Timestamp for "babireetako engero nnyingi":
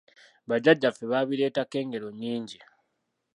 1.11-2.59